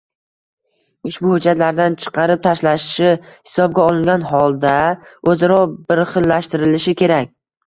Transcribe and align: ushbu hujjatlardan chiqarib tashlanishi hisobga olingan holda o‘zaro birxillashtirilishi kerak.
ushbu 1.09 1.33
hujjatlardan 1.33 1.97
chiqarib 2.03 2.41
tashlanishi 2.47 3.11
hisobga 3.27 3.85
olingan 3.91 4.25
holda 4.31 4.73
o‘zaro 5.35 5.61
birxillashtirilishi 5.93 6.97
kerak. 7.05 7.33